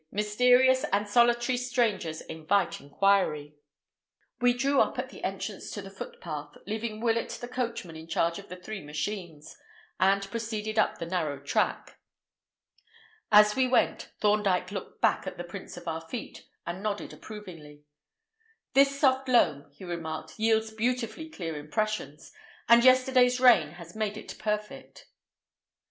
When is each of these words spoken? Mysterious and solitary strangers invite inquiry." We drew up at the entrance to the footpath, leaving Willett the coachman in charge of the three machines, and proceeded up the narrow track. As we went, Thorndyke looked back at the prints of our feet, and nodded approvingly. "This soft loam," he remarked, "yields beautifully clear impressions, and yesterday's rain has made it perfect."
Mysterious 0.11 0.83
and 0.85 1.07
solitary 1.07 1.59
strangers 1.59 2.21
invite 2.21 2.81
inquiry." 2.81 3.53
We 4.39 4.51
drew 4.55 4.81
up 4.81 4.97
at 4.97 5.09
the 5.09 5.23
entrance 5.23 5.69
to 5.73 5.81
the 5.83 5.91
footpath, 5.91 6.57
leaving 6.65 7.01
Willett 7.01 7.29
the 7.39 7.47
coachman 7.47 7.95
in 7.95 8.07
charge 8.07 8.39
of 8.39 8.49
the 8.49 8.55
three 8.55 8.81
machines, 8.83 9.55
and 9.99 10.27
proceeded 10.31 10.79
up 10.79 10.97
the 10.97 11.05
narrow 11.05 11.39
track. 11.39 11.99
As 13.31 13.55
we 13.55 13.67
went, 13.67 14.09
Thorndyke 14.19 14.71
looked 14.71 15.01
back 15.01 15.27
at 15.27 15.37
the 15.37 15.43
prints 15.43 15.77
of 15.77 15.87
our 15.87 16.01
feet, 16.01 16.47
and 16.65 16.81
nodded 16.81 17.13
approvingly. 17.13 17.83
"This 18.73 18.99
soft 18.99 19.27
loam," 19.29 19.69
he 19.69 19.83
remarked, 19.85 20.39
"yields 20.39 20.71
beautifully 20.71 21.29
clear 21.29 21.55
impressions, 21.59 22.33
and 22.67 22.83
yesterday's 22.83 23.39
rain 23.39 23.73
has 23.73 23.95
made 23.95 24.17
it 24.17 24.39
perfect." 24.39 25.05